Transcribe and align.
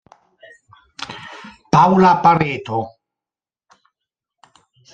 Paula 1.73 2.11
Pareto 2.23 2.79